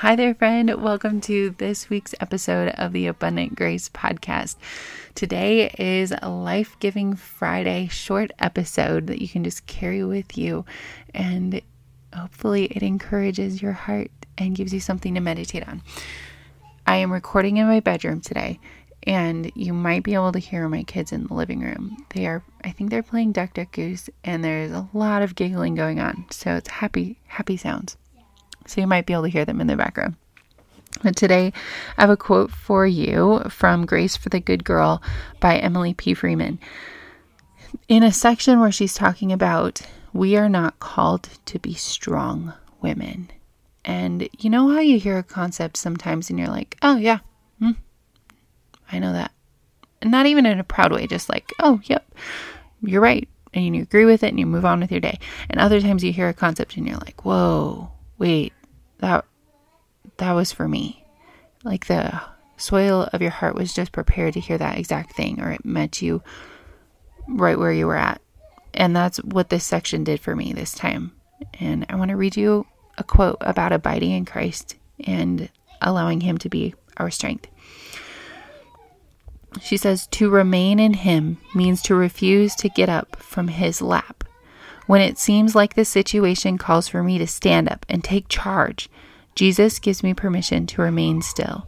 [0.00, 0.82] Hi there, friend.
[0.82, 4.56] Welcome to this week's episode of the Abundant Grace Podcast.
[5.14, 10.64] Today is a life giving Friday short episode that you can just carry with you,
[11.12, 11.60] and
[12.14, 15.82] hopefully, it encourages your heart and gives you something to meditate on.
[16.86, 18.58] I am recording in my bedroom today,
[19.02, 22.06] and you might be able to hear my kids in the living room.
[22.14, 25.74] They are, I think they're playing Duck Duck Goose, and there's a lot of giggling
[25.74, 26.24] going on.
[26.30, 27.98] So it's happy, happy sounds
[28.70, 30.16] so you might be able to hear them in the background.
[31.02, 31.52] But today,
[31.96, 35.02] I have a quote for you from Grace for the Good Girl
[35.38, 36.14] by Emily P.
[36.14, 36.58] Freeman.
[37.88, 43.30] In a section where she's talking about we are not called to be strong women.
[43.84, 47.18] And you know how you hear a concept sometimes and you're like, oh, yeah,
[47.58, 47.72] hmm,
[48.90, 49.32] I know that.
[50.02, 52.12] And not even in a proud way, just like, oh, yep,
[52.82, 53.28] you're right.
[53.52, 55.18] And you agree with it and you move on with your day.
[55.48, 58.52] And other times you hear a concept and you're like, whoa, wait,
[59.00, 59.24] that
[60.16, 61.04] that was for me.
[61.64, 62.20] Like the
[62.56, 66.02] soil of your heart was just prepared to hear that exact thing or it met
[66.02, 66.22] you
[67.28, 68.20] right where you were at.
[68.74, 71.12] And that's what this section did for me this time.
[71.58, 72.66] And I want to read you
[72.98, 75.48] a quote about abiding in Christ and
[75.80, 77.48] allowing him to be our strength.
[79.60, 84.19] She says, To remain in Him means to refuse to get up from His lap.
[84.86, 88.88] When it seems like the situation calls for me to stand up and take charge,
[89.34, 91.66] Jesus gives me permission to remain still,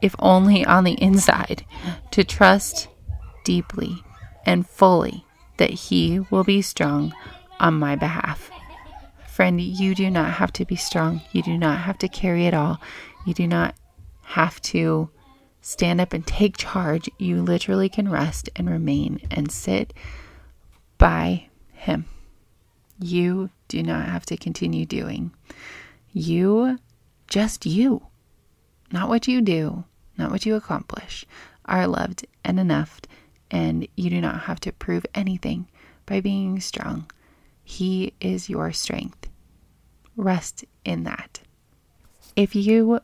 [0.00, 1.64] if only on the inside,
[2.12, 2.88] to trust
[3.44, 4.02] deeply
[4.46, 5.24] and fully
[5.56, 7.14] that He will be strong
[7.58, 8.50] on my behalf.
[9.26, 11.22] Friend, you do not have to be strong.
[11.32, 12.80] You do not have to carry it all.
[13.26, 13.74] You do not
[14.24, 15.10] have to
[15.62, 17.08] stand up and take charge.
[17.18, 19.94] You literally can rest and remain and sit
[20.98, 22.06] by Him
[22.98, 25.32] you do not have to continue doing.
[26.12, 26.78] You,
[27.28, 28.06] just you,
[28.92, 29.84] not what you do,
[30.18, 31.24] not what you accomplish,
[31.64, 33.00] are loved and enough,
[33.50, 35.68] and you do not have to prove anything
[36.06, 37.10] by being strong.
[37.64, 39.28] He is your strength.
[40.16, 41.40] Rest in that.
[42.36, 43.00] If you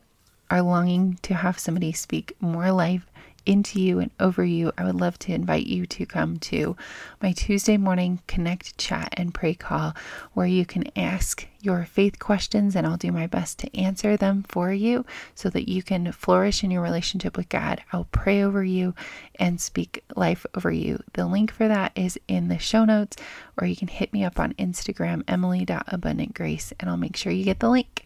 [0.51, 3.08] are longing to have somebody speak more life
[3.45, 6.75] into you and over you, I would love to invite you to come to
[7.21, 9.95] my Tuesday morning connect chat and pray call
[10.33, 14.45] where you can ask your faith questions and I'll do my best to answer them
[14.47, 15.05] for you
[15.35, 17.81] so that you can flourish in your relationship with God.
[17.91, 18.93] I'll pray over you
[19.35, 21.03] and speak life over you.
[21.13, 23.17] The link for that is in the show notes
[23.57, 27.59] or you can hit me up on Instagram, emily.abundantgrace, and I'll make sure you get
[27.59, 28.05] the link.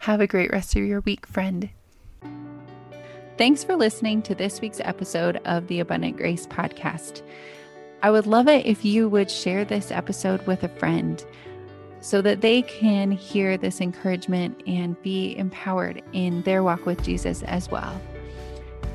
[0.00, 1.70] Have a great rest of your week, friend.
[3.38, 7.22] Thanks for listening to this week's episode of the Abundant Grace Podcast.
[8.02, 11.24] I would love it if you would share this episode with a friend
[12.00, 17.44] so that they can hear this encouragement and be empowered in their walk with Jesus
[17.44, 18.02] as well.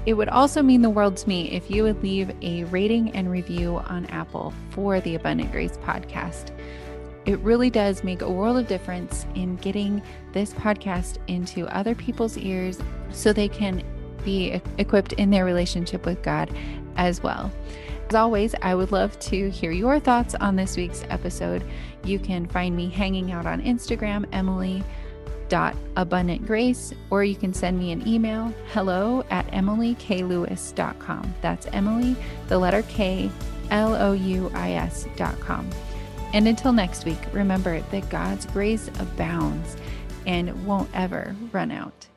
[0.06, 3.32] It would also mean the world to me if you would leave a rating and
[3.32, 6.52] review on Apple for the Abundant Grace podcast.
[7.26, 10.02] It really does make a world of difference in getting
[10.34, 12.78] this podcast into other people's ears
[13.10, 13.82] so they can
[14.24, 16.50] be equipped in their relationship with God
[16.96, 17.52] as well.
[18.10, 21.64] As always, I would love to hear your thoughts on this week's episode.
[22.04, 24.84] You can find me hanging out on Instagram, Emily
[25.96, 32.16] abundant grace or you can send me an email hello at emilyklouis.com that's emily
[32.48, 33.30] the letter k
[33.70, 35.70] l-o-u-i-s.com
[36.34, 39.78] and until next week remember that god's grace abounds
[40.26, 42.08] and won't ever run out